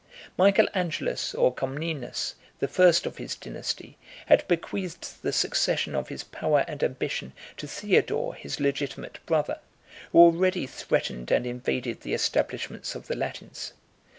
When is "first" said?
2.67-3.05